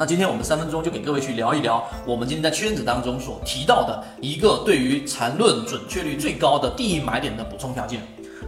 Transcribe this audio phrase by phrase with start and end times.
[0.00, 8.00] 那今天我们三分钟就给各位去聊一聊，我们今天在圈子当中所提到的一个对于缠论准确率最高的第一买点的补充条件。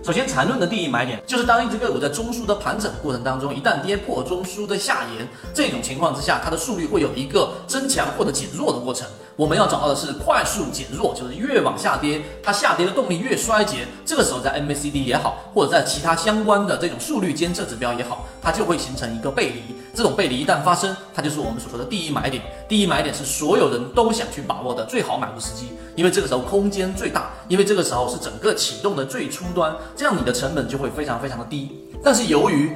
[0.03, 9.07] 首先，缠论的第一买点就是当一只个股在中枢的盘整过程当中，一旦跌破中枢的下沿，这种情况之下，它的速率会有一个增强或者减弱的过程。
[9.37, 13.87] 我们要找到的是快速减弱，就是越往下跌，它下跌的动力越衰竭。
[14.07, 19.63] 这个时候，在 MACD 也好，或者在其他相关的这种速率监测指标也好，它就会形成一个背离。
[19.95, 22.43] 这种背离一旦发生，它就是我们所说的第一买点。
[22.69, 31.71] 第一买点是所有人都想去把握的最好买入时机，因为这个时候空间最大，因为这个时候是整个启动的最初端，这样你的成本就会非常非常的低。
[32.03, 32.75] 但是由于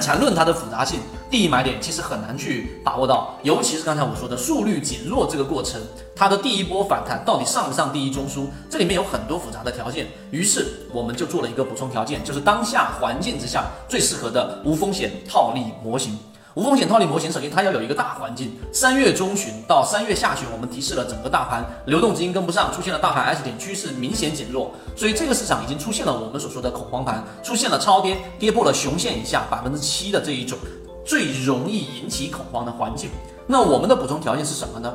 [0.00, 5.80] 缠论它的复杂性，第一买点其实很难去把握到，尤其是刚才我说的速率减弱这个过程，
[6.14, 10.06] 它的第一波反弹到底上不上第一中枢，这里面有很多复杂的条件。
[10.30, 16.18] 于是我们就做了一个补充条件，就是当下环境之下最适合的无风险套利模型。
[16.54, 18.52] 无风险套利模型，首先它要有一个大环境。
[18.70, 30.58] 三月中旬到三月下旬，我们提示了整个大盘流动资金跟不上，出现了大盘 S 点趋势明显减弱，所以这个市场已经出现了我们所说的恐慌盘，出现了超跌，跌破了熊线以下百分之七的这一种
[31.06, 33.08] 最容易引起恐慌的环境。
[33.46, 34.92] 那我们的补充条件是什么呢？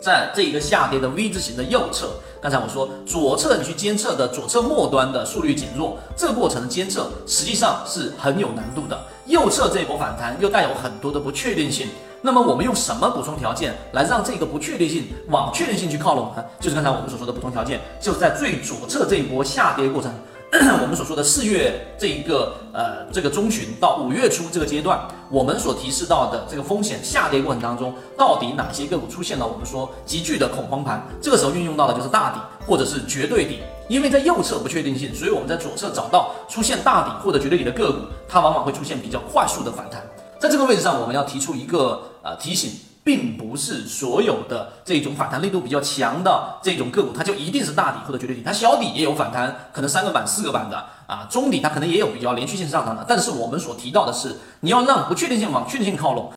[0.00, 2.08] 在这一个下跌的 V 字形的右侧，
[2.40, 8.98] 刚才我说左侧你去监测的左侧末端的速率减弱，这个过程的监测实际上是很有难度的。
[9.26, 11.86] 右侧这一波反弹又带有很多的不确定性，
[12.22, 16.42] 那么我们用什么补充条件来让这个不确定性往确定性去靠拢呢？
[16.58, 20.10] 就是刚才我们所说的补充条件，就是在最左侧这一波下跌过程。
[20.82, 31.06] 我们所说的四月这一个呃这个中旬到五月初这个阶段，我们所提示到的这个风险下跌过程当中，到底哪些个股出现了我们说急剧的恐慌盘？
[31.22, 40.02] 这个时候运用到的就是大底或者是绝对底，因为在右侧不确定性，所以我们在左侧找到出现大底或者绝对底的个股，它往往会出现比较快速的反弹。
[40.40, 42.72] 在这个位置上，我们要提出一个呃提醒。
[43.10, 53.04] 并不是所有的这种反弹力度比较强的这种个股，它就一定是大底或者绝对底，它小底也有反弹，可能三个板、四个板的啊，中底它可能也有比较连续性上涨的。
[53.08, 56.28] 但是我们所提到的是，你要让不确定性往确定性靠拢。